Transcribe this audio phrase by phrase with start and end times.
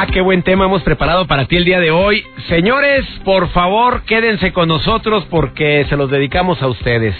[0.00, 2.24] Ah, qué buen tema hemos preparado para ti el día de hoy.
[2.48, 7.16] Señores, por favor, quédense con nosotros porque se los dedicamos a ustedes.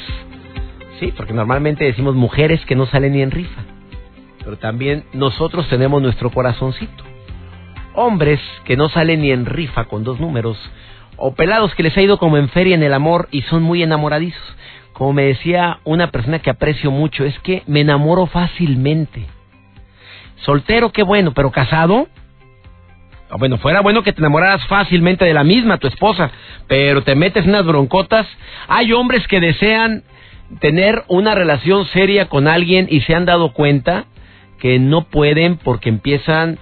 [1.00, 3.62] Sí, porque normalmente decimos mujeres que no salen ni en rifa.
[4.44, 7.02] Pero también nosotros tenemos nuestro corazoncito.
[7.94, 10.56] Hombres que no salen ni en rifa con dos números.
[11.16, 13.82] O pelados que les ha ido como en feria en el amor y son muy
[13.82, 14.56] enamoradizos.
[14.92, 19.26] Como me decía una persona que aprecio mucho, es que me enamoro fácilmente.
[20.44, 22.06] Soltero, qué bueno, pero casado,
[23.36, 26.30] bueno, fuera bueno que te enamoraras fácilmente de la misma, tu esposa,
[26.66, 28.26] pero te metes unas broncotas.
[28.68, 30.02] Hay hombres que desean
[30.60, 34.06] tener una relación seria con alguien y se han dado cuenta
[34.58, 36.58] que no pueden porque empiezan,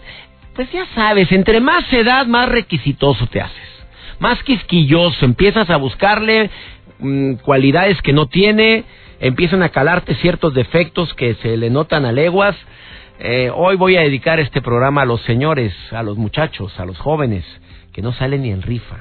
[0.55, 3.57] pues ya sabes, entre más edad, más requisitoso te haces.
[4.19, 6.51] Más quisquilloso, empiezas a buscarle
[6.99, 8.85] mm, cualidades que no tiene,
[9.21, 12.57] empiezan a calarte ciertos defectos que se le notan a leguas
[13.19, 16.99] eh, hoy voy a dedicar este programa a los señores, a los muchachos, a los
[16.99, 17.45] jóvenes,
[17.93, 18.97] que no salen ni en rifa.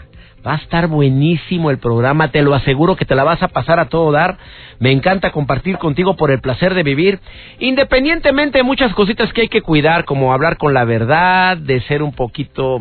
[0.46, 3.80] Va a estar buenísimo el programa, te lo aseguro que te la vas a pasar
[3.80, 4.38] a todo dar.
[4.80, 7.20] Me encanta compartir contigo por el placer de vivir,
[7.60, 12.04] independientemente de muchas cositas que hay que cuidar, como hablar con la verdad, de ser
[12.04, 12.80] un poquito,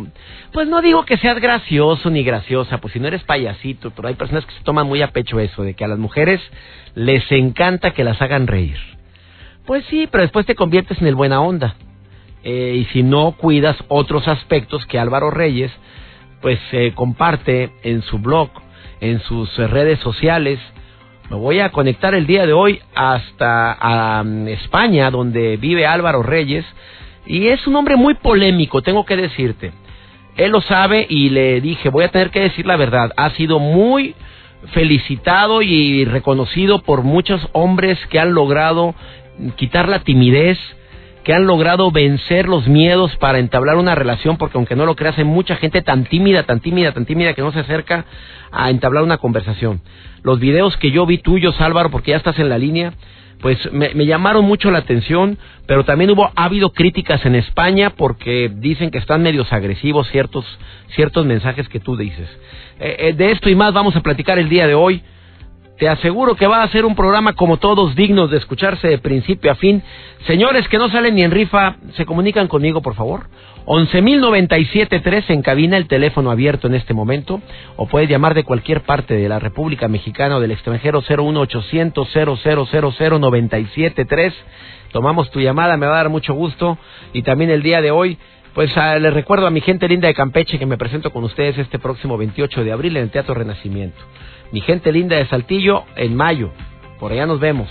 [0.53, 4.15] pues no digo que seas gracioso ni graciosa, pues si no eres payasito, pero hay
[4.15, 6.41] personas que se toman muy a pecho eso, de que a las mujeres
[6.95, 8.77] les encanta que las hagan reír.
[9.67, 11.77] Pues sí, pero después te conviertes en el buena onda.
[12.43, 15.72] Eh, y si no cuidas otros aspectos que Álvaro Reyes,
[16.43, 18.50] pues eh, comparte en su blog,
[19.00, 20.61] en sus redes sociales.
[21.31, 26.67] Me voy a conectar el día de hoy hasta España, donde vive Álvaro Reyes.
[27.25, 29.72] Y es un hombre muy polémico, tengo que decirte.
[30.37, 33.12] Él lo sabe y le dije, voy a tener que decir la verdad.
[33.17, 34.15] Ha sido muy
[34.72, 38.94] felicitado y reconocido por muchos hombres que han logrado
[39.56, 40.59] quitar la timidez,
[41.25, 45.19] que han logrado vencer los miedos para entablar una relación, porque aunque no lo creas,
[45.19, 48.05] hay mucha gente tan tímida, tan tímida, tan tímida que no se acerca
[48.53, 49.81] a entablar una conversación.
[50.23, 52.93] Los videos que yo vi tuyos, Álvaro, porque ya estás en la línea,
[53.41, 58.50] pues me, llamaron mucho la atención, pero también hubo ha habido críticas en España porque
[58.55, 60.47] dicen que están medios agresivos ciertos
[60.94, 62.28] ciertos mensajes que tú dices.
[62.81, 65.03] Eh, eh, de esto y más vamos a platicar el día de hoy.
[65.79, 69.51] Te aseguro que va a ser un programa como todos dignos de escucharse de principio
[69.51, 69.83] a fin.
[70.27, 73.27] Señores que no salen ni en rifa, se comunican conmigo, por favor.
[73.67, 77.41] 11.097.3 en cabina, el teléfono abierto en este momento.
[77.77, 82.39] O puedes llamar de cualquier parte de la República Mexicana o del extranjero 01800 000
[84.93, 86.79] Tomamos tu llamada, me va a dar mucho gusto.
[87.12, 88.17] Y también el día de hoy
[88.55, 91.59] pues ah, les recuerdo a mi gente linda de Campeche que me presento con ustedes
[91.59, 93.99] este próximo 28 de abril en el Teatro Renacimiento.
[94.54, 96.53] Mi gente linda de Saltillo en mayo,
[97.00, 97.69] por allá nos vemos.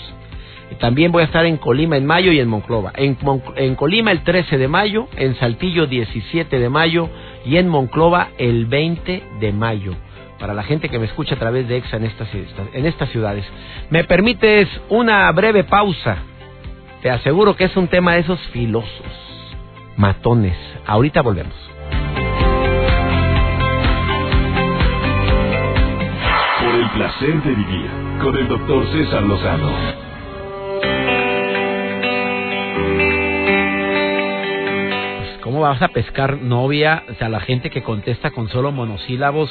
[0.81, 2.91] También voy a estar en Colima en mayo y en Monclova.
[2.97, 3.17] En,
[3.55, 7.07] en Colima el 13 de mayo, en Saltillo 17 de mayo
[7.45, 9.93] y en Monclova el 20 de mayo.
[10.41, 12.27] Para la gente que me escucha a través de EXA en estas,
[12.73, 13.45] en estas ciudades.
[13.89, 16.17] ¿Me permites una breve pausa?
[17.01, 19.23] Te aseguro que es un tema de esos filosos
[19.95, 20.57] matones.
[20.85, 21.55] Ahorita volvemos.
[26.93, 27.89] Placer de vivir
[28.21, 29.71] con el doctor César Lozano.
[35.41, 37.03] ¿Cómo vas a pescar novia?
[37.09, 39.49] O sea, la gente que contesta con solo monosílabos,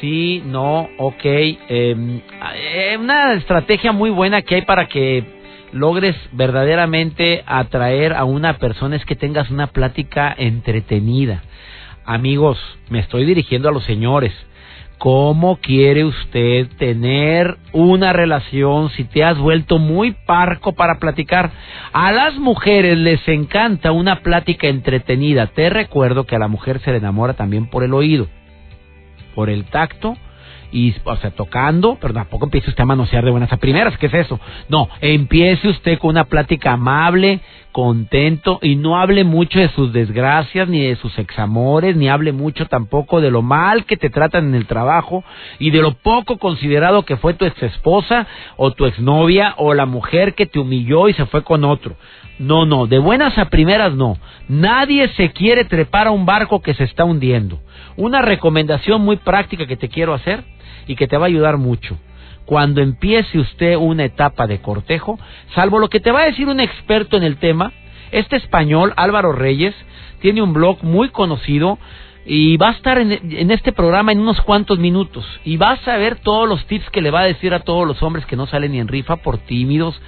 [0.00, 1.24] sí, no, ok.
[1.24, 2.20] Em,
[2.56, 5.24] eh, una estrategia muy buena que hay para que
[5.72, 11.42] logres verdaderamente atraer a una persona es que tengas una plática entretenida.
[12.04, 12.58] Amigos,
[12.88, 14.32] me estoy dirigiendo a los señores.
[15.00, 21.52] ¿Cómo quiere usted tener una relación si te has vuelto muy parco para platicar?
[21.94, 25.46] A las mujeres les encanta una plática entretenida.
[25.46, 28.28] Te recuerdo que a la mujer se le enamora también por el oído,
[29.34, 30.18] por el tacto
[30.72, 34.06] y, o sea, tocando, pero tampoco empiece usted a manosear de buenas a primeras, ¿qué
[34.06, 34.38] es eso?
[34.68, 37.40] No, empiece usted con una plática amable,
[37.72, 42.66] contento y no hable mucho de sus desgracias ni de sus examores, ni hable mucho
[42.66, 45.24] tampoco de lo mal que te tratan en el trabajo
[45.58, 48.26] y de lo poco considerado que fue tu ex esposa
[48.56, 51.96] o tu exnovia o la mujer que te humilló y se fue con otro.
[52.38, 54.16] No, no, de buenas a primeras no.
[54.48, 57.60] Nadie se quiere trepar a un barco que se está hundiendo.
[57.96, 60.44] Una recomendación muy práctica que te quiero hacer
[60.86, 61.98] y que te va a ayudar mucho.
[62.46, 65.18] Cuando empiece usted una etapa de cortejo,
[65.54, 67.72] salvo lo que te va a decir un experto en el tema,
[68.10, 69.74] este español, Álvaro Reyes,
[70.20, 71.78] tiene un blog muy conocido
[72.26, 75.24] y va a estar en, este programa en unos cuantos minutos.
[75.44, 78.02] Y vas a ver todos los tips que le va a decir a todos los
[78.02, 80.00] hombres que no salen ni en rifa por tímidos,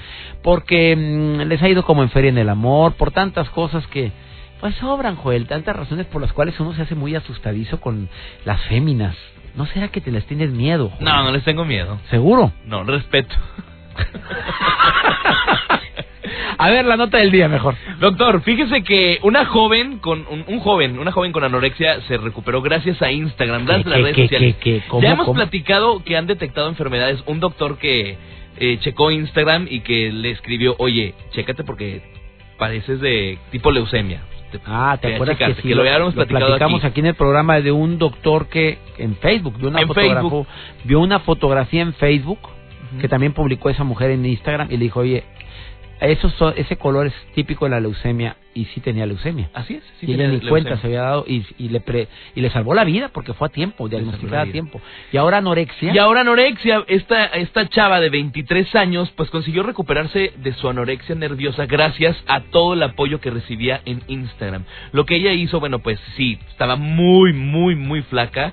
[0.42, 4.12] porque mm, les ha ido como en feria en el amor, por tantas cosas que
[4.62, 8.08] pues sobran, Joel, tantas razones por las cuales uno se hace muy asustadizo con
[8.44, 9.16] las féminas.
[9.56, 10.92] ¿No será que te les tienes miedo?
[11.00, 11.98] No, no les tengo miedo.
[12.10, 12.52] ¿Seguro?
[12.64, 13.34] No, respeto.
[16.58, 17.74] A ver, la nota del día mejor.
[17.98, 23.02] Doctor, fíjese que una joven con un, joven, una joven con anorexia se recuperó gracias
[23.02, 24.56] a Instagram, gracias a las redes sociales.
[25.02, 27.20] ya hemos platicado que han detectado enfermedades.
[27.26, 28.16] Un doctor que
[28.58, 32.00] eh, checó Instagram y que le escribió, oye, chécate porque
[32.58, 34.22] padeces de tipo leucemia.
[34.66, 37.00] Ah, ¿te acuerdas que, lo, habíamos platicamos aquí.
[37.00, 39.80] en el programa de un doctor que en Facebook vio una,
[40.84, 42.38] vio una fotografía en Facebook
[43.00, 45.24] que también publicó esa mujer en Instagram y le dijo, oye,
[46.06, 49.48] eso, ese color es típico de la leucemia y sí tenía leucemia.
[49.54, 49.82] Así es.
[50.00, 51.82] y ella ni cuenta se había dado y, y, le
[52.34, 54.80] y le salvó la vida porque fue a tiempo, diagnosticada a tiempo.
[55.12, 55.92] Y ahora anorexia.
[55.94, 61.14] Y ahora anorexia, esta, esta chava de 23 años pues consiguió recuperarse de su anorexia
[61.14, 64.64] nerviosa gracias a todo el apoyo que recibía en Instagram.
[64.92, 68.52] Lo que ella hizo, bueno pues sí, estaba muy, muy, muy flaca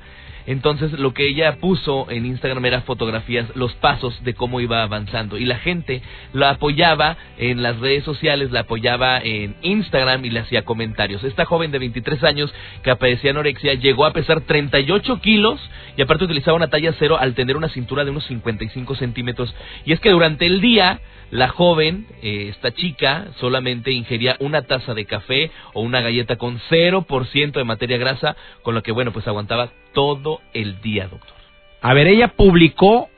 [0.50, 5.38] entonces lo que ella puso en Instagram era fotografías, los pasos de cómo iba avanzando.
[5.38, 6.02] Y la gente
[6.34, 11.24] la apoyaba en las redes sociales, la apoyaba en Instagram y le hacía comentarios.
[11.24, 12.52] Esta joven de 23 años
[12.82, 15.62] que padecía anorexia llegó a pesar 38 kilos
[15.96, 19.54] y aparte utilizaba una talla cero al tener una cintura de unos 55 centímetros.
[19.86, 21.00] Y es que durante el día
[21.32, 26.60] la joven, eh, esta chica, solamente ingería una taza de café o una galleta con
[26.70, 31.36] 0% de materia grasa, con lo que, bueno, pues aguantaba todo el día, doctor.
[31.82, 33.10] A ver, ella publicó,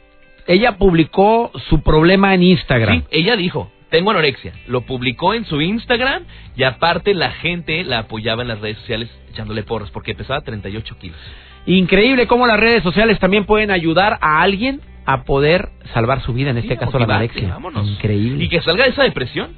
[0.48, 3.02] ella publicó su problema en Instagram.
[3.02, 4.54] Sí, ella dijo, tengo anorexia.
[4.68, 6.24] Lo publicó en su Instagram
[6.56, 10.98] y aparte la gente la apoyaba en las redes sociales echándole porras porque pesaba 38
[11.00, 11.18] kilos.
[11.66, 16.52] Increíble cómo las redes sociales también pueden ayudar a alguien a poder salvar su vida,
[16.52, 17.58] en este caso la anorexia.
[17.84, 18.44] Increíble.
[18.44, 19.50] Y que salga de esa depresión.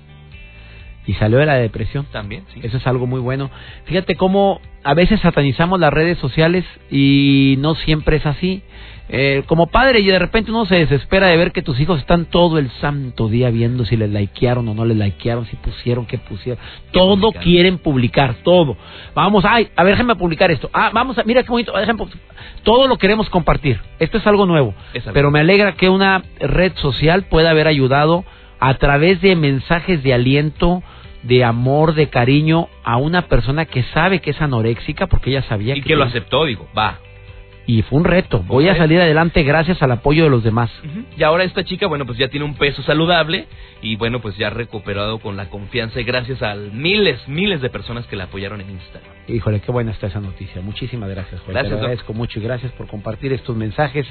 [1.05, 2.05] Y salió de la depresión.
[2.11, 2.61] También, sí.
[2.63, 3.49] Eso es algo muy bueno.
[3.85, 8.63] Fíjate cómo a veces satanizamos las redes sociales y no siempre es así.
[9.09, 12.25] Eh, como padre y de repente uno se desespera de ver que tus hijos están
[12.25, 16.17] todo el santo día viendo si les likearon o no les likearon, si pusieron, qué
[16.17, 16.63] pusieron.
[16.91, 18.77] Todo quieren publicar, todo.
[19.13, 20.69] Vamos, ay, a ver, déjenme publicar esto.
[20.73, 21.73] Ah, vamos a, mira qué bonito,
[22.63, 23.79] todo lo queremos compartir.
[23.99, 24.73] Esto es algo nuevo.
[25.13, 28.23] pero me alegra que una red social pueda haber ayudado
[28.59, 30.81] a través de mensajes de aliento,
[31.23, 35.75] de amor, de cariño a una persona que sabe que es anoréxica porque ella sabía
[35.75, 36.99] y que, lo aceptó, digo, va,
[37.65, 38.43] y fue un reto.
[38.45, 40.69] Voy a salir adelante gracias al apoyo de los demás.
[41.17, 43.47] Y ahora esta chica, bueno, pues ya tiene un peso saludable
[43.81, 47.69] y bueno, pues ya ha recuperado con la confianza y gracias a miles, miles de
[47.69, 49.11] personas que la apoyaron en Instagram.
[49.27, 50.61] Híjole, qué buena está esa noticia.
[50.61, 51.53] Muchísimas gracias, Joel.
[51.53, 54.05] Gracias, Te agradezco mucho y gracias por compartir estos mensajes.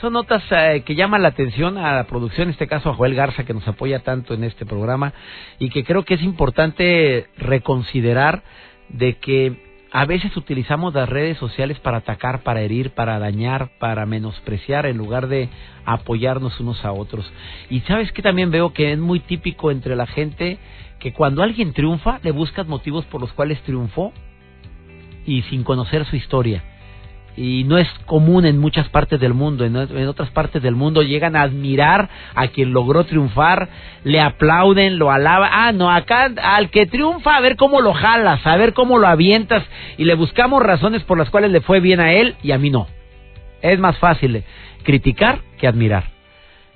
[0.00, 3.14] Son notas eh, que llaman la atención a la producción, en este caso a Joel
[3.14, 5.12] Garza, que nos apoya tanto en este programa
[5.58, 8.42] y que creo que es importante reconsiderar
[8.88, 14.04] de que a veces utilizamos las redes sociales para atacar, para herir, para dañar, para
[14.06, 15.48] menospreciar en lugar de
[15.84, 17.30] apoyarnos unos a otros.
[17.70, 20.58] Y sabes que también veo que es muy típico entre la gente
[20.98, 24.12] que cuando alguien triunfa le buscas motivos por los cuales triunfó
[25.26, 26.64] y sin conocer su historia
[27.36, 29.64] y no es común en muchas partes del mundo.
[29.64, 33.68] En, otras partes del mundo llegan a admirar a quien logró triunfar,
[34.04, 35.50] le aplauden, lo alaban.
[35.52, 39.06] Ah, no, acá al que triunfa, a ver cómo lo jalas, a ver cómo lo
[39.06, 39.64] avientas
[39.98, 42.70] y le buscamos razones por las cuales le fue bien a él y a mí
[42.70, 42.86] no.
[43.62, 44.44] Es más fácil
[44.82, 46.04] criticar que admirar.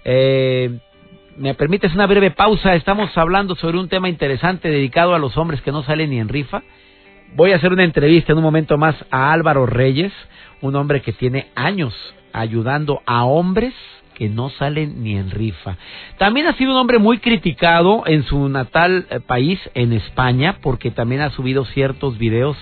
[0.05, 0.79] Eh,
[1.37, 2.75] ¿Me permites una breve pausa?
[2.75, 6.29] Estamos hablando sobre un tema interesante dedicado a los hombres que no salen ni en
[6.29, 6.63] rifa.
[7.37, 10.13] Voy a hacer una entrevista en un momento más a Álvaro Reyes
[10.61, 11.95] un hombre que tiene años
[12.33, 13.75] ayudando a hombres
[14.19, 15.77] que no salen ni en rifa.
[16.19, 20.91] También ha sido un hombre muy criticado en su natal eh, país, en España, porque
[20.91, 22.57] también ha subido ciertos videos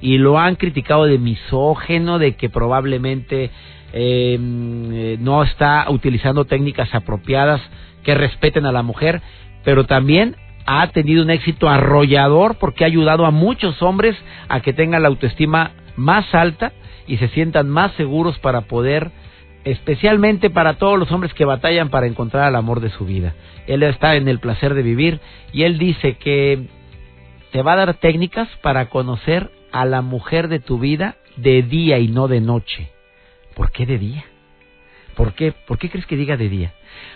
[0.00, 3.50] y lo han criticado de misógeno, de que probablemente
[3.92, 7.60] em, eh, no está utilizando técnicas apropiadas
[8.04, 9.20] que respeten a la mujer,
[9.64, 14.16] pero también ha tenido un éxito arrollador porque ha ayudado a muchos hombres
[14.48, 16.72] a que tengan la autoestima más alta
[17.06, 19.10] y se sientan más seguros para poder,
[19.64, 23.34] especialmente para todos los hombres que batallan para encontrar el amor de su vida.
[23.66, 25.20] Él está en el placer de vivir
[25.52, 26.66] y él dice que
[27.52, 31.98] te va a dar técnicas para conocer a la mujer de tu vida de día
[31.98, 32.90] y no de noche.
[33.54, 34.24] ¿Por qué de día?
[35.16, 35.52] ¿Por qué?
[35.52, 36.72] ¿Por qué crees que diga de día?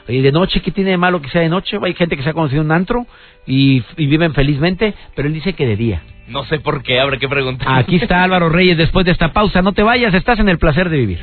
[0.09, 1.79] Oye, de noche, ¿qué tiene de malo que sea de noche?
[1.83, 3.07] Hay gente que se ha conocido en un antro
[3.47, 6.03] y, viven felizmente, pero él dice que de día.
[6.28, 7.78] No sé por qué, habrá que preguntar.
[7.78, 9.62] Aquí está Álvaro Reyes después de esta pausa.
[9.62, 11.19] No te vayas, estás en el placer de vivir.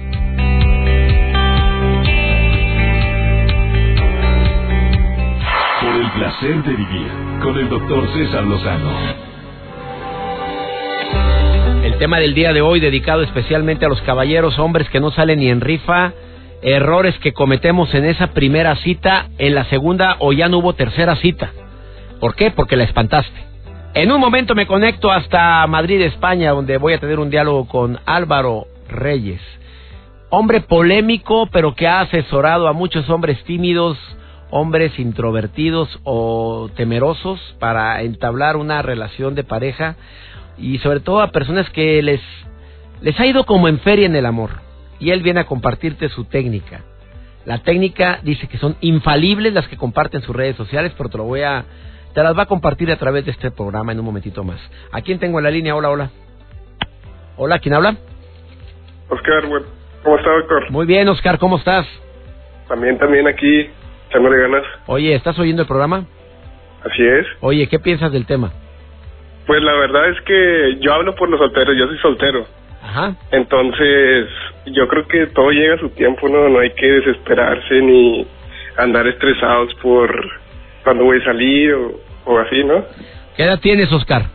[5.82, 7.08] Por el placer de vivir
[7.42, 8.92] con el doctor César Lozano.
[11.84, 15.40] El tema del día de hoy dedicado especialmente a los caballeros, hombres que no salen
[15.40, 16.14] ni en rifa
[16.62, 21.16] errores que cometemos en esa primera cita, en la segunda o ya no hubo tercera
[21.16, 21.52] cita.
[22.20, 22.52] ¿Por qué?
[22.52, 23.51] Porque la espantaste.
[23.94, 28.00] En un momento me conecto hasta Madrid, España, donde voy a tener un diálogo con
[28.06, 29.42] Álvaro Reyes.
[30.30, 33.98] Hombre polémico, pero que ha asesorado a muchos hombres tímidos,
[34.50, 39.98] hombres introvertidos o temerosos para entablar una relación de pareja
[40.58, 42.22] y sobre todo a personas que les,
[43.02, 44.52] les ha ido como en feria en el amor
[45.02, 46.86] y él viene a compartirte su técnica.
[47.44, 51.26] La técnica dice que son infalibles las que comparten sus redes sociales, pero te lo
[51.26, 51.66] voy a
[52.14, 54.60] te las va a compartir a través de este programa en un momentito más.
[54.92, 55.76] ¿A quién tengo en la línea?
[55.76, 56.10] Hola, hola.
[57.38, 57.96] Hola, ¿quién habla?
[59.10, 59.44] Oscar,
[60.04, 60.72] ¿cómo estás, doctor?
[60.72, 61.88] Muy bien, Oscar, ¿cómo estás?
[62.68, 63.70] También, también aquí,
[64.10, 64.64] echándole ganas.
[64.88, 66.06] Oye, ¿estás oyendo el programa?
[66.90, 67.26] Así es.
[67.42, 68.52] Oye, ¿qué piensas del tema?
[69.46, 72.46] Pues la verdad es que yo hablo por los solteros, yo soy soltero.
[72.84, 73.16] Ajá.
[73.32, 74.28] Entonces,
[74.68, 76.50] yo creo que todo llega a su tiempo, ¿no?
[76.50, 78.28] No hay que desesperarse ni
[78.78, 80.10] andar estresados por
[80.84, 81.74] cuando voy a salir
[82.26, 82.86] o, así, ¿no?
[83.36, 84.26] ¿Qué edad tienes, Oscar?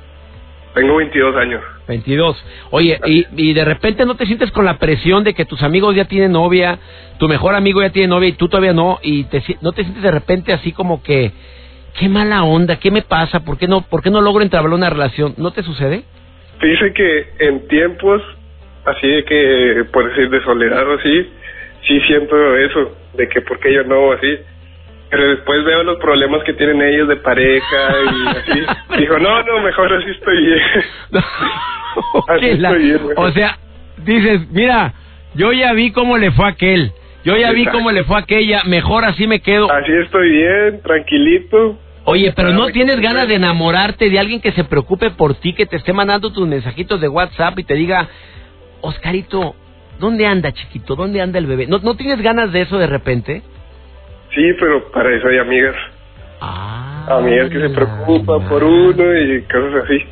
[0.74, 1.62] Tengo 22 años.
[1.88, 2.44] 22.
[2.70, 5.94] Oye, y, y de repente no te sientes con la presión de que tus amigos
[5.94, 6.78] ya tienen novia,
[7.18, 10.02] tu mejor amigo ya tiene novia y tú todavía no, y te, no te sientes
[10.02, 11.32] de repente así como que,
[11.98, 14.90] qué mala onda, qué me pasa, ¿por qué no, por qué no logro entablar una
[14.90, 15.34] relación?
[15.38, 16.02] ¿No te sucede?
[16.60, 18.22] Dice que en tiempos
[18.86, 21.30] así de que, por decir, de soledad o así,
[21.86, 24.38] sí siento eso, de que porque yo no, así.
[25.10, 28.66] Pero después veo los problemas que tienen ellos de pareja y así.
[28.98, 30.60] Dijo, no, no, mejor así estoy bien.
[32.28, 33.00] así estoy bien.
[33.16, 33.58] O sea,
[33.98, 34.92] dices, mira,
[35.34, 36.92] yo ya vi cómo le fue a aquel.
[37.24, 39.70] Yo ya vi cómo le fue a aquella, mejor así me quedo.
[39.70, 41.76] Así estoy bien, tranquilito.
[42.04, 45.66] Oye, pero no tienes ganas de enamorarte de alguien que se preocupe por ti, que
[45.66, 48.08] te esté mandando tus mensajitos de WhatsApp y te diga,
[48.80, 49.56] Oscarito,
[49.98, 50.94] ¿dónde anda, chiquito?
[50.94, 51.66] ¿Dónde anda el bebé?
[51.66, 53.42] ¿No, ¿No tienes ganas de eso de repente?
[54.36, 55.74] Sí, pero para eso hay amigas.
[56.42, 60.04] Ah, amigas que se preocupan por uno y cosas así.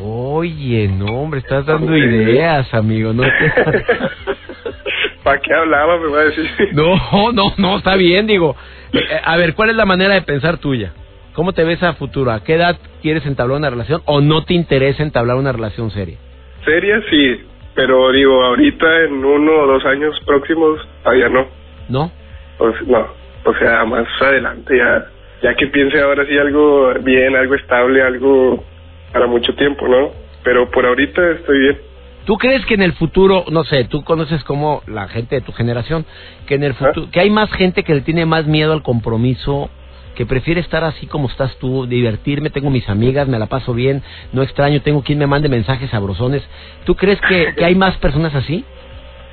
[0.00, 3.12] Oye, no, hombre, estás dando ideas, amigo.
[3.12, 3.24] ¿no?
[5.24, 6.48] ¿Para qué hablaba, me va a decir?
[6.72, 8.54] No, no, no, está bien, digo.
[8.92, 10.92] Eh, a ver, ¿cuál es la manera de pensar tuya?
[11.32, 12.30] ¿Cómo te ves a futuro?
[12.30, 16.18] ¿A qué edad quieres entablar una relación o no te interesa entablar una relación seria?
[16.64, 17.46] Seria, sí.
[17.74, 21.46] Pero digo, ahorita en uno o dos años próximos, todavía no.
[21.88, 22.12] ¿No?
[22.58, 25.06] Pues, no, o sea, más adelante ya,
[25.42, 28.64] ya que piense ahora sí algo bien, algo estable, algo
[29.12, 30.10] para mucho tiempo, ¿no?
[30.42, 31.78] Pero por ahorita estoy bien.
[32.26, 35.52] ¿Tú crees que en el futuro, no sé, tú conoces como la gente de tu
[35.52, 36.04] generación,
[36.46, 39.70] que en el futuro, que hay más gente que le tiene más miedo al compromiso
[40.14, 44.02] que prefiere estar así como estás tú, divertirme, tengo mis amigas, me la paso bien,
[44.34, 46.42] no extraño, tengo quien me mande mensajes sabrosones.
[46.84, 48.62] ¿Tú crees que, hay más personas así?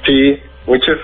[0.06, 0.98] Sí, muchas.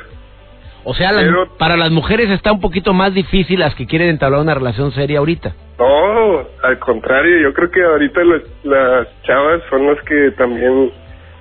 [0.86, 1.12] O sea,
[1.58, 5.20] para las mujeres está un poquito más difícil las que quieren entablar una relación seria
[5.20, 5.54] ahorita.
[5.80, 8.22] No, al contrario, yo creo que ahorita
[8.64, 10.92] las chavas son las que también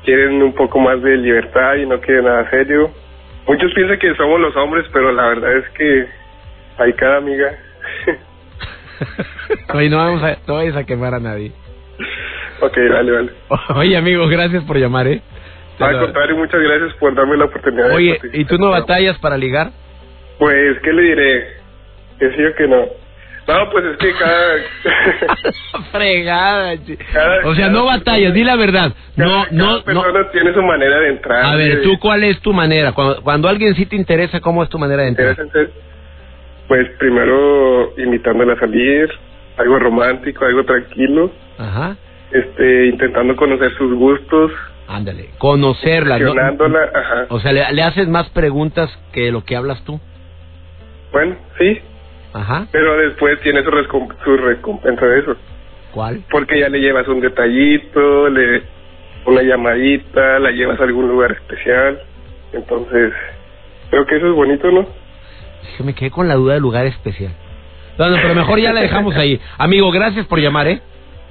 [0.04, 2.90] quieren un poco más de libertad y no quieren nada serio.
[3.46, 6.06] Muchos piensan que somos los hombres, pero la verdad es que
[6.78, 7.52] hay cada amiga
[9.74, 11.52] Oye, no, vamos a, no vayas a quemar a nadie.
[12.60, 13.32] Ok, vale, vale.
[13.76, 15.22] Oye, amigo, gracias por llamar, ¿eh?
[15.88, 17.90] Al contrario, muchas gracias por darme la oportunidad.
[17.94, 19.70] Oye, ¿y tú no batallas para ligar?
[20.38, 21.46] Pues, ¿qué le diré?
[22.18, 22.86] Que sí o que no.
[23.48, 25.82] No, pues es que cada...
[25.92, 26.74] Fregada.
[27.12, 28.92] Cada- o sea, no batallas, di la verdad.
[29.16, 30.02] No, cada- no, cada no.
[30.02, 31.44] persona tiene su manera de entrar.
[31.44, 32.92] A ver, ¿tú cuál es tu manera?
[32.92, 35.36] Cuando, cuando alguien sí te interesa, ¿cómo es tu manera de entrar?
[36.68, 39.10] Pues primero invitándola a salir,
[39.56, 41.96] algo romántico, algo tranquilo, Ajá.
[42.30, 44.52] este, intentando conocer sus gustos,
[44.88, 45.30] Ándale.
[45.38, 46.32] Conocerla, ¿no?
[46.32, 47.26] ajá.
[47.30, 50.00] O sea, le, le haces más preguntas que lo que hablas tú.
[51.12, 51.78] Bueno, sí,
[52.32, 52.66] Ajá.
[52.72, 53.70] pero después tiene su,
[54.24, 55.36] su recompensa de eso,
[55.92, 56.22] ¿Cuál?
[56.30, 58.62] porque ya le llevas un detallito, le
[59.26, 62.00] una llamadita, la llevas a algún lugar especial,
[62.52, 63.12] entonces
[63.90, 64.86] creo que eso es bonito, ¿no?
[65.76, 67.32] Que me quedé con la duda del lugar especial.
[67.98, 69.38] No, no, pero mejor ya la dejamos ahí.
[69.58, 70.80] Amigo, gracias por llamar, ¿eh?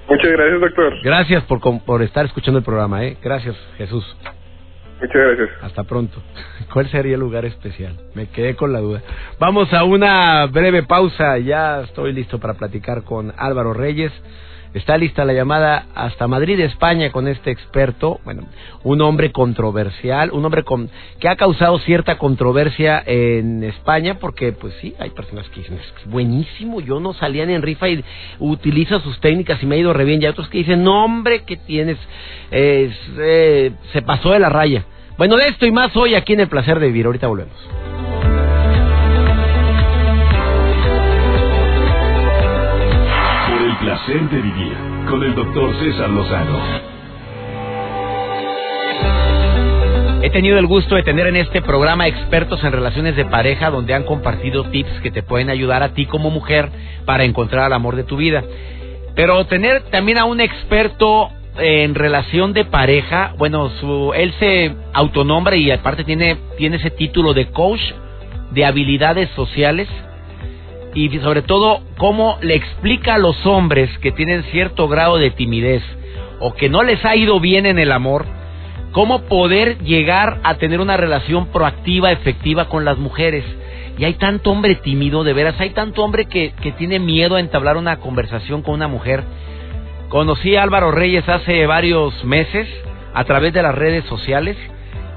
[0.09, 0.93] Muchas gracias, doctor.
[1.03, 3.17] Gracias por, por estar escuchando el programa, ¿eh?
[3.21, 4.05] Gracias, Jesús.
[5.01, 5.49] Muchas gracias.
[5.63, 6.21] Hasta pronto.
[6.73, 7.97] ¿Cuál sería el lugar especial?
[8.13, 9.01] Me quedé con la duda.
[9.39, 11.37] Vamos a una breve pausa.
[11.39, 14.11] Ya estoy listo para platicar con Álvaro Reyes.
[14.73, 18.43] Está lista la llamada hasta Madrid, España, con este experto, bueno,
[18.83, 24.73] un hombre controversial, un hombre con, que ha causado cierta controversia en España, porque pues
[24.79, 28.01] sí, hay personas que dicen, es buenísimo, yo no salía ni en rifa y
[28.39, 31.43] utiliza sus técnicas y me ha ido re bien, y otros que dicen, no hombre,
[31.43, 31.97] que tienes,
[32.49, 34.85] es, eh, se pasó de la raya.
[35.17, 38.00] Bueno, de esto y más hoy aquí en El Placer de Vivir, ahorita volvemos.
[45.07, 46.59] Con el doctor César Lozano.
[50.23, 53.93] He tenido el gusto de tener en este programa expertos en relaciones de pareja donde
[53.93, 56.69] han compartido tips que te pueden ayudar a ti como mujer
[57.05, 58.43] para encontrar el amor de tu vida.
[59.15, 61.29] Pero tener también a un experto
[61.59, 67.35] en relación de pareja, bueno, su, él se autonombra y aparte tiene, tiene ese título
[67.35, 67.81] de coach
[68.51, 69.87] de habilidades sociales
[70.93, 75.83] y sobre todo cómo le explica a los hombres que tienen cierto grado de timidez
[76.39, 78.25] o que no les ha ido bien en el amor,
[78.91, 83.45] cómo poder llegar a tener una relación proactiva, efectiva con las mujeres.
[83.97, 87.39] Y hay tanto hombre tímido, de veras, hay tanto hombre que, que tiene miedo a
[87.39, 89.23] entablar una conversación con una mujer.
[90.09, 92.67] Conocí a Álvaro Reyes hace varios meses
[93.13, 94.57] a través de las redes sociales.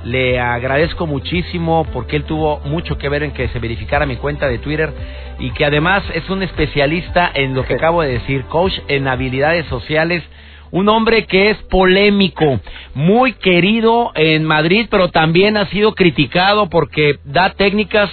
[0.04, 4.46] Le agradezco muchísimo porque él tuvo mucho que ver en que se verificara mi cuenta
[4.48, 4.92] de Twitter
[5.38, 9.66] y que además es un especialista en lo que acabo de decir, coach en habilidades
[9.66, 10.22] sociales,
[10.70, 12.60] un hombre que es polémico,
[12.94, 18.10] muy querido en Madrid, pero también ha sido criticado porque da técnicas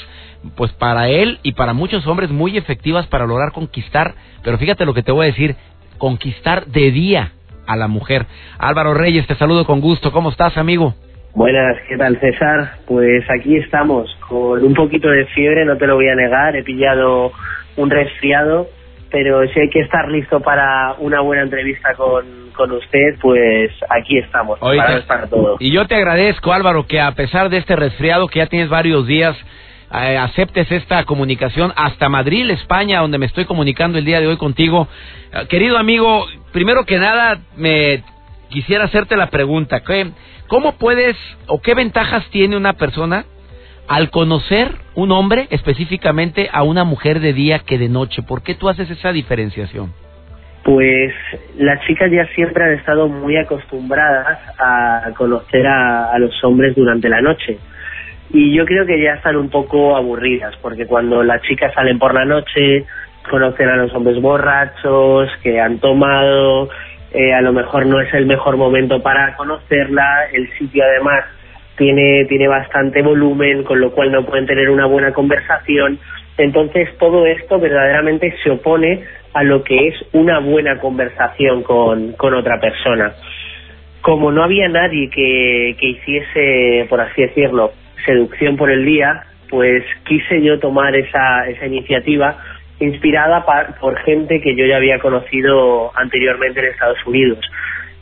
[0.56, 4.94] pues para él y para muchos hombres muy efectivas para lograr conquistar, pero fíjate lo
[4.94, 5.58] que te voy a decir,
[5.98, 7.34] conquistar de día
[7.68, 8.26] a la mujer.
[8.58, 10.96] Álvaro Reyes, te saludo con gusto, ¿cómo estás, amigo?
[11.34, 12.74] Buenas, ¿qué tal César?
[12.86, 16.64] Pues aquí estamos, con un poquito de fiebre, no te lo voy a negar, he
[16.64, 17.32] pillado
[17.78, 18.68] un resfriado,
[19.10, 24.18] pero si hay que estar listo para una buena entrevista con, con usted, pues aquí
[24.18, 25.56] estamos, para para todo.
[25.60, 29.08] Y yo te agradezco, Álvaro, que a pesar de este resfriado que ya tienes varios
[29.08, 29.38] días,
[29.94, 34.38] eh, aceptes esta comunicación hasta Madrid, España, donde me estoy comunicando el día de hoy
[34.38, 34.90] contigo.
[35.34, 38.04] Eh, querido amigo, primero que nada, me
[38.52, 40.12] quisiera hacerte la pregunta, ¿qué-
[40.48, 41.16] ¿cómo puedes
[41.48, 43.26] o qué ventajas tiene una persona
[43.88, 48.22] al conocer un hombre específicamente a una mujer de día que de noche?
[48.22, 49.92] ¿Por qué tú haces esa diferenciación?
[50.64, 51.12] Pues
[51.58, 57.22] las chicas ya siempre han estado muy acostumbradas a conocer a los hombres durante la
[57.22, 57.58] noche.
[58.34, 62.14] Y yo creo que ya están un poco aburridas, porque cuando las chicas salen por
[62.14, 62.86] la noche,
[63.30, 66.70] conocen a los hombres borrachos, que han tomado,
[67.14, 71.26] eh, a lo mejor no es el mejor momento para conocerla, el sitio además
[71.78, 76.00] tiene, tiene bastante volumen, con lo cual no pueden tener una buena conversación.
[76.38, 82.34] Entonces todo esto verdaderamente se opone a lo que es una buena conversación con, con
[82.34, 83.14] otra persona.
[84.02, 87.74] Como no había nadie que, que hiciese, por así decirlo,
[88.06, 92.38] seducción por el día, pues quise yo tomar esa, esa iniciativa
[92.86, 93.46] inspirada
[93.80, 97.40] por gente que yo ya había conocido anteriormente en Estados Unidos.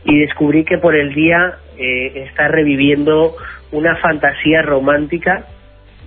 [0.06, 3.36] Y descubrí que por el día eh, está reviviendo
[3.72, 5.46] una fantasía romántica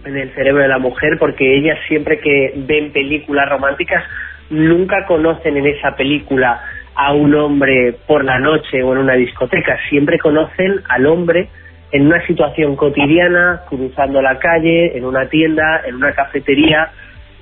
[0.04, 4.02] en el cerebro de la mujer, porque ellas siempre que ven películas románticas
[4.50, 6.60] nunca conocen en esa película
[6.94, 11.48] a un hombre por la noche o en una discoteca, siempre conocen al hombre
[11.90, 16.90] en una situación cotidiana, cruzando la calle, en una tienda, en una cafetería,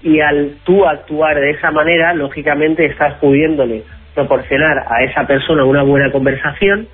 [0.02, 3.82] y al tú actuar de esa manera, lógicamente estás pudiéndole
[4.14, 6.88] proporcionar a esa persona una buena conversación,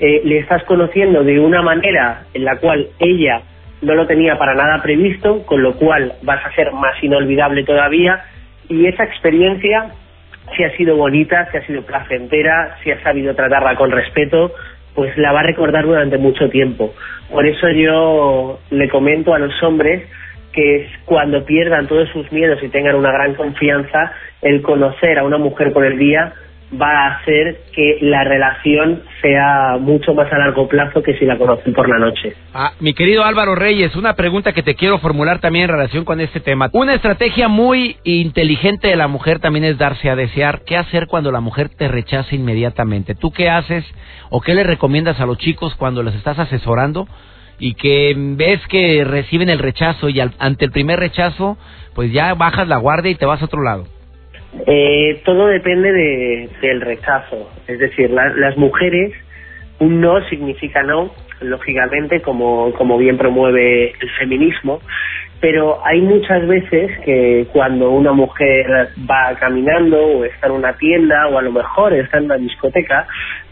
[0.00, 3.42] eh, le estás conociendo de una manera en la cual ella
[3.80, 8.24] no lo tenía para nada previsto, con lo cual vas a ser más inolvidable todavía
[8.68, 9.90] y esa experiencia,
[10.56, 14.52] si ha sido bonita, si ha sido placentera, si ha sabido tratarla con respeto,
[14.94, 16.94] pues la va a recordar durante mucho tiempo.
[17.30, 20.02] Por eso yo le comento a los hombres
[20.54, 24.12] que es cuando pierdan todos sus miedos y tengan una gran confianza,
[24.42, 26.32] el conocer a una mujer por el día
[26.80, 31.38] va a hacer que la relación sea mucho más a largo plazo que si la
[31.38, 32.34] conocen por la noche.
[32.52, 36.20] Ah, mi querido Álvaro Reyes, una pregunta que te quiero formular también en relación con
[36.20, 36.70] este tema.
[36.72, 40.62] Una estrategia muy inteligente de la mujer también es darse a desear.
[40.64, 43.14] ¿Qué hacer cuando la mujer te rechaza inmediatamente?
[43.14, 43.84] ¿Tú qué haces
[44.30, 47.06] o qué le recomiendas a los chicos cuando les estás asesorando
[47.58, 51.56] y que ves que reciben el rechazo y ante el primer rechazo,
[51.94, 53.86] pues ya bajas la guardia y te vas a otro lado?
[54.66, 57.50] Eh, todo depende de, del rechazo.
[57.66, 59.12] Es decir, las mujeres,
[59.78, 64.80] un no significa no, lógicamente, como, como bien promueve el feminismo,
[65.40, 71.28] pero hay muchas veces que cuando una mujer va caminando o está en una tienda
[71.28, 73.06] o a lo mejor está en una discoteca,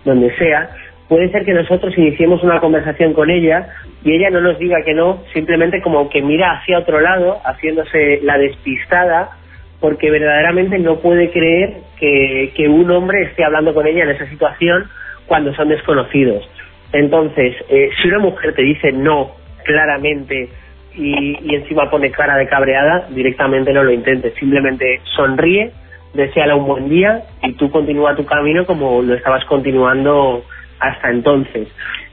[0.04, 0.70] donde sea,
[1.12, 3.68] puede ser que nosotros iniciemos una conversación con ella
[4.02, 8.20] y ella no nos diga que no, simplemente como que mira hacia otro lado, haciéndose
[8.22, 9.36] la despistada
[9.78, 14.26] porque verdaderamente no puede creer que, que, un hombre esté hablando con ella en esa
[14.26, 14.88] situación
[15.26, 16.48] cuando son desconocidos.
[16.94, 19.32] Entonces, eh, si una mujer te dice no
[19.66, 20.48] claramente
[20.94, 24.32] y, y, encima pone cara de cabreada, directamente no lo intentes.
[24.36, 25.72] Simplemente sonríe,
[26.14, 30.42] deseala un buen día y tú continúa tu camino como lo estabas continuando
[30.82, 31.68] hasta entonces.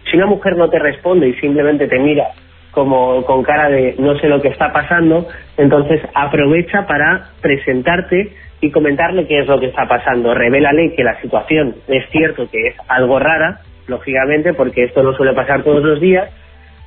[0.10, 2.28] Si una mujer no te responde y simplemente te mira
[2.72, 5.28] como con cara de no sé lo que está pasando,
[5.58, 10.34] entonces aprovecha para presentarte y comentarle qué es lo que está pasando.
[10.34, 15.34] Revélale que la situación es cierto que es algo rara, lógicamente, porque esto no suele
[15.34, 16.30] pasar todos los días,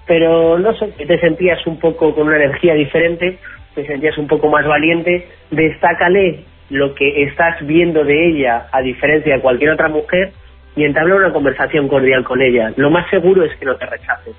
[0.07, 3.39] pero no sé, te sentías un poco con una energía diferente,
[3.75, 9.35] te sentías un poco más valiente, destácale lo que estás viendo de ella a diferencia
[9.35, 10.33] de cualquier otra mujer
[10.77, 12.73] y entabla una conversación cordial con ella.
[12.77, 14.33] Lo más seguro es que no te rechace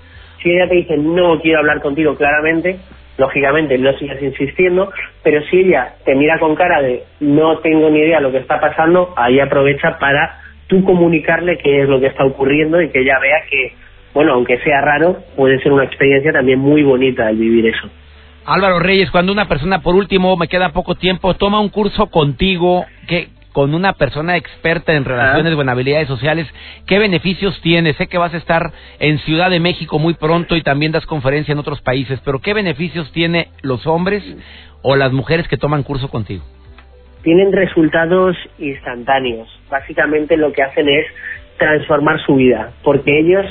[0.43, 2.77] si ella te dice no quiero hablar contigo claramente,
[3.17, 4.91] lógicamente no sigas insistiendo,
[5.23, 8.39] pero si ella te mira con cara de no tengo ni idea de lo que
[8.39, 12.99] está pasando, ahí aprovecha para tú comunicarle qué es lo que está ocurriendo y que
[12.99, 13.73] ella vea que,
[14.13, 17.89] bueno, aunque sea raro, puede ser una experiencia también muy bonita el vivir eso.
[18.45, 22.85] Álvaro Reyes, cuando una persona, por último, me queda poco tiempo, toma un curso contigo,
[23.07, 26.47] ¿qué, con una persona experta en relaciones en habilidades sociales,
[26.87, 27.93] ¿qué beneficios tiene?
[27.93, 31.53] Sé que vas a estar en Ciudad de México muy pronto y también das conferencia
[31.53, 34.23] en otros países, pero ¿qué beneficios tiene los hombres
[34.81, 36.43] o las mujeres que toman curso contigo?
[37.21, 39.47] Tienen resultados instantáneos.
[39.69, 41.05] Básicamente lo que hacen es
[41.57, 43.45] transformar su vida, porque ellos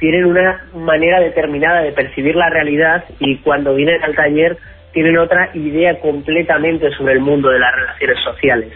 [0.00, 4.56] tienen una manera determinada de percibir la realidad y cuando vienen al taller
[4.92, 8.72] tienen otra idea completamente sobre el mundo de las relaciones sociales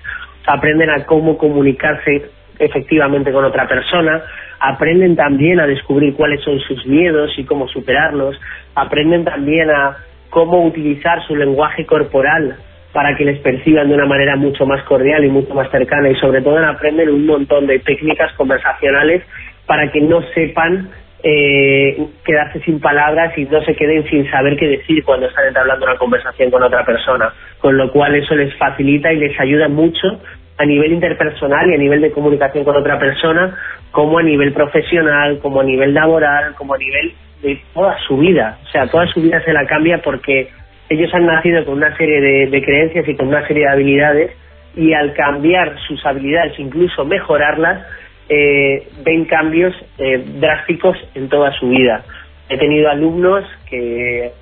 [0.46, 4.22] aprenden a cómo comunicarse efectivamente con otra persona,
[4.61, 8.40] aprenden también a descubrir cuáles son sus miedos y cómo superarlos,
[8.74, 9.96] aprenden también a
[10.30, 12.56] cómo utilizar su lenguaje corporal
[12.92, 16.14] para que les perciban de una manera mucho más cordial y mucho más cercana y
[16.16, 19.22] sobre todo aprenden un montón de técnicas conversacionales
[19.66, 20.88] para que no sepan
[21.28, 25.84] eh, quedarse sin palabras y no se queden sin saber qué decir cuando están entablando
[25.84, 30.20] una conversación con otra persona, con lo cual eso les facilita y les ayuda mucho
[30.56, 33.58] a nivel interpersonal y a nivel de comunicación con otra persona,
[33.90, 37.12] como a nivel profesional, como a nivel laboral, como a nivel
[37.42, 38.58] de toda su vida.
[38.62, 40.48] O sea, toda su vida se la cambia porque
[40.88, 44.30] ellos han nacido con una serie de, creencias y con una serie de habilidades
[44.76, 47.84] y al cambiar sus habilidades, incluso mejorarlas,
[48.28, 52.04] eh, ven cambios eh, drásticos en toda su vida.
[52.48, 54.32] He tenido alumnos que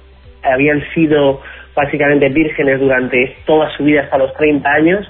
[0.43, 1.41] habían sido
[1.75, 5.09] básicamente vírgenes durante toda su vida hasta los 30 años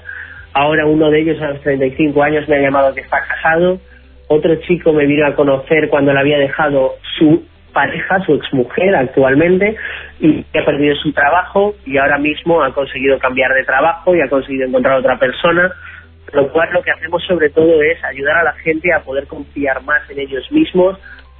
[0.57, 3.77] Ahora uno de ellos a los 35 años me ha llamado que está casado.
[4.29, 9.75] Otro chico me vino a conocer cuando le había dejado su pareja, su exmujer actualmente,
[10.21, 14.29] y ha perdido su trabajo y ahora mismo ha conseguido cambiar de trabajo y ha
[14.29, 15.73] conseguido encontrar otra persona.
[16.35, 19.81] Lo cual lo que hacemos sobre todo es ayudar a la gente a poder confiar
[19.83, 20.99] más en ellos mismos,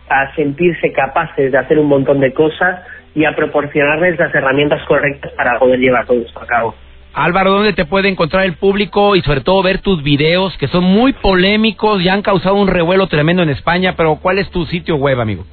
[0.09, 2.81] a sentirse capaces de hacer un montón de cosas
[3.13, 6.75] y a proporcionarles las herramientas correctas para poder llevar todo esto a cabo.
[7.13, 10.83] Álvaro, ¿dónde te puede encontrar el público y sobre todo ver tus videos que son
[10.83, 13.95] muy polémicos y han causado un revuelo tremendo en España?
[13.97, 15.45] Pero ¿cuál es tu sitio web, amigo?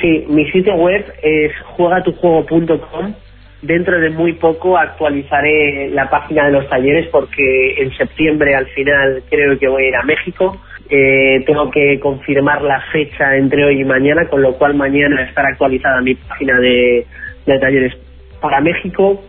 [0.00, 3.14] Sí, mi sitio web es juegatujuego.com.
[3.62, 9.22] Dentro de muy poco actualizaré la página de los talleres porque en septiembre al final
[9.30, 10.60] creo que voy a ir a México.
[10.90, 15.50] Eh, tengo que confirmar la fecha entre hoy y mañana, con lo cual mañana estará
[15.50, 17.06] actualizada mi página de,
[17.46, 17.96] talleres
[18.40, 19.22] para México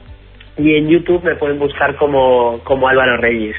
[0.57, 3.55] y en YouTube me pueden buscar como, como Álvaro Reyes.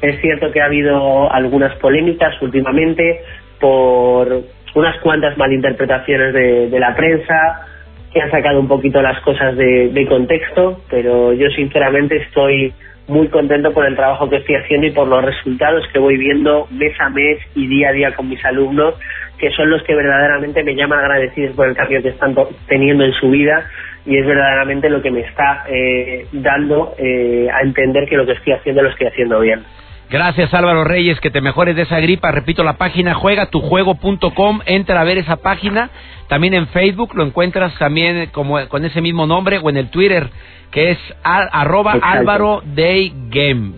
[0.00, 3.20] Es cierto que ha habido algunas polémicas últimamente
[3.60, 4.42] por
[4.74, 7.73] unas cuantas malinterpretaciones de la prensa
[8.14, 12.72] que han sacado un poquito las cosas de, contexto, pero yo sinceramente estoy
[13.08, 16.68] muy contento por el trabajo que estoy haciendo y por los resultados que voy viendo
[16.70, 18.94] mes a mes y día a día con mis alumnos,
[19.36, 22.36] que son los que verdaderamente me llaman agradecidos por el cambio que están
[22.68, 23.66] teniendo en su vida
[24.06, 28.32] y es verdaderamente lo que me está eh, dando eh, a entender que lo que
[28.32, 29.64] estoy haciendo lo estoy haciendo bien.
[30.10, 32.30] Gracias Álvaro Reyes, que te mejores de esa gripa.
[32.30, 35.90] Repito la página juegatujuego.com, entra a ver esa página.
[36.28, 40.28] También en Facebook lo encuentras también como con ese mismo nombre o en el Twitter
[40.70, 43.74] que es arroba Álvaro Day Game.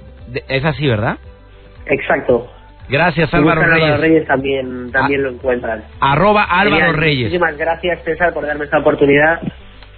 [0.49, 1.19] Es así, ¿verdad?
[1.87, 2.51] Exacto.
[2.89, 3.85] Gracias Álvaro Reyes.
[3.85, 5.85] Álvaro Reyes también, también lo encuentran.
[6.01, 7.27] Arroba Álvaro Reyes.
[7.27, 9.41] Muchísimas gracias César por darme esta oportunidad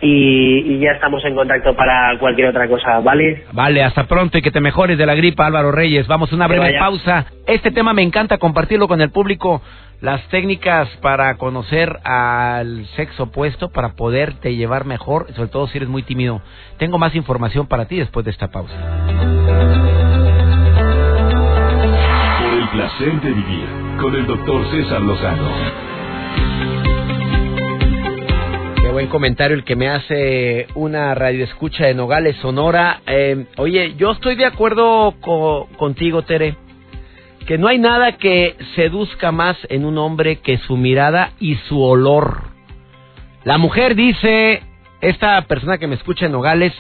[0.00, 3.44] y, ya estamos en contacto para cualquier otra cosa, ¿vale?
[3.52, 6.06] Vale, hasta pronto y que te mejores de la gripa, Álvaro Reyes.
[6.06, 7.26] Vamos a una breve pausa.
[7.46, 9.62] Este tema me encanta compartirlo con el público.
[10.00, 15.88] Las técnicas para conocer al sexo opuesto, para poderte llevar mejor, sobre todo si eres
[15.88, 16.40] muy tímido.
[16.78, 18.76] Tengo más información para ti después de esta pausa.
[22.38, 23.66] Por el placer de vivir
[24.00, 25.88] con el doctor César Lozano
[28.92, 33.00] buen comentario el que me hace una radioescucha de Nogales, Sonora.
[33.06, 35.14] Eh, oye, yo estoy de acuerdo
[35.76, 36.56] contigo, Tere,
[37.46, 41.82] que no hay nada que seduzca más en un hombre que su mirada y su
[41.82, 42.44] olor.
[43.44, 44.62] La mujer dice,
[45.00, 46.72] esta persona que me escucha en Nogales,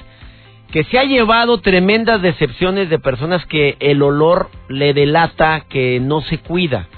[0.72, 6.20] que se ha llevado tremendas decepciones de personas que el olor le delata que no
[6.22, 6.88] se cuida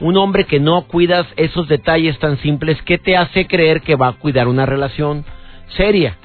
[0.00, 4.08] un hombre que no cuidas esos detalles tan simples, ¿qué te hace creer que va
[4.08, 5.24] a cuidar una relación
[5.76, 6.16] seria?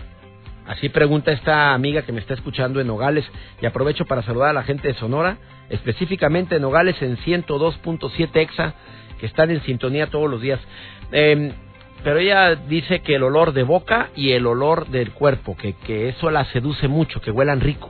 [0.67, 3.25] Así pregunta esta amiga que me está escuchando en Nogales
[3.62, 5.38] y aprovecho para saludar a la gente de Sonora,
[5.69, 8.73] específicamente en Nogales en 102.7 EXA,
[9.19, 10.60] que están en sintonía todos los días.
[11.12, 11.51] Em,
[12.03, 16.10] pero ella dice que el olor de boca y el olor del cuerpo, que, que
[16.10, 17.89] eso la seduce mucho, que huelan rico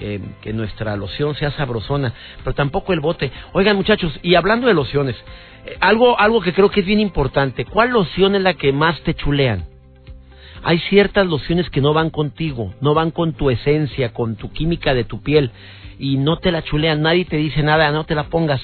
[0.00, 3.30] que, nuestra loción sea sabrosona, pero tampoco el bote.
[3.52, 5.16] Oigan muchachos, y hablando de lociones,
[5.66, 9.00] eh, algo, algo que creo que es bien importante, ¿cuál loción es la que más
[9.02, 9.66] te chulean?
[10.62, 14.92] Hay ciertas lociones que no van contigo, no van con tu esencia, con tu química
[14.92, 15.52] de tu piel
[15.98, 18.60] y no te la chulean, nadie te dice nada, no te la pongas.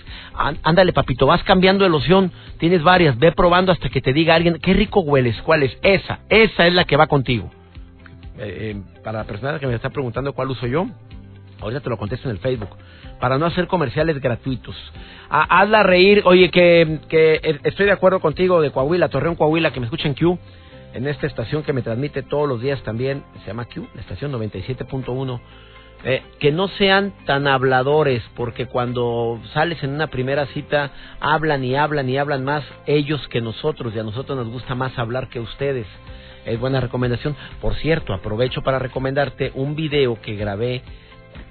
[0.63, 4.59] Ándale, papito, vas cambiando de loción, tienes varias, ve probando hasta que te diga alguien,
[4.61, 5.77] qué rico hueles, ¿cuál es?
[5.83, 7.51] Esa, esa es la que va contigo.
[8.39, 10.87] Eh, eh, para la persona que me está preguntando cuál uso yo,
[11.61, 12.71] Ahorita te lo contesto en el Facebook.
[13.21, 14.77] Para no hacer comerciales gratuitos.
[15.31, 16.23] Ah, hazla reír.
[16.25, 20.39] Oye, que, que estoy de acuerdo contigo de Coahuila, Torreón Coahuila, que me escuchen Q.
[20.93, 23.25] En esta estación que me transmite todos los días también.
[23.41, 25.41] Se llama Q, la estación 97.1.
[26.05, 30.91] Eh, que no sean tan habladores, porque cuando sales en una primera cita,
[31.21, 34.97] hablan y hablan y hablan más ellos que nosotros, y a nosotros nos gusta más
[34.99, 35.87] hablar que ustedes.
[36.45, 37.35] Es buena recomendación.
[37.61, 40.83] Por cierto, aprovecho para recomendarte un video que grabé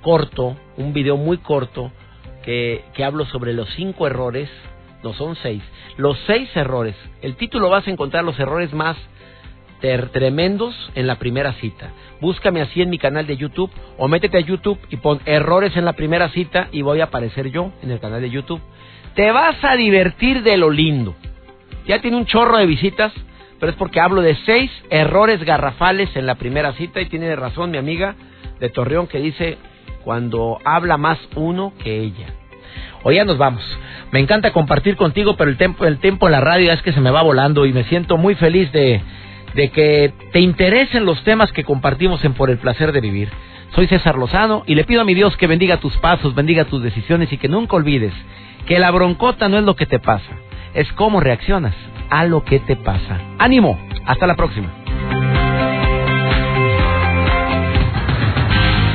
[0.06, 1.92] corto, un video muy corto,
[2.44, 4.48] que, que hablo sobre los cinco errores,
[5.02, 5.64] no son seis,
[5.98, 6.96] los seis errores.
[7.24, 8.96] El título vas a encontrar los errores más
[10.12, 11.90] tremendos en la primera cita.
[12.22, 15.86] Búscame así en mi canal de YouTube o métete a YouTube y pon errores en
[15.86, 18.62] la primera cita y voy a aparecer yo en el canal de YouTube.
[19.16, 21.16] Te vas a divertir de lo lindo.
[21.88, 23.12] Ya tiene un chorro de visitas,
[23.60, 27.72] pero es porque hablo de seis errores garrafales en la primera cita y tiene razón
[27.72, 28.16] mi amiga
[28.60, 29.58] de Torreón que dice
[30.06, 32.28] cuando habla más uno que ella.
[33.04, 33.64] Hoy ya nos vamos.
[34.12, 37.12] Me encanta compartir contigo, pero el tiempo, el en la radio es que se me
[37.12, 39.02] va volando y me siento muy feliz de,
[39.56, 43.30] de que te interesen los temas que compartimos en Por el Placer de Vivir.
[43.74, 46.82] Soy César Lozano y le pido a mi Dios que bendiga tus pasos, bendiga tus
[46.82, 48.14] decisiones y que nunca olvides
[48.68, 50.32] que la broncota no es lo que te pasa,
[50.74, 51.76] es cómo reaccionas
[52.10, 53.20] a lo que te pasa.
[53.38, 54.85] Ánimo, hasta la próxima.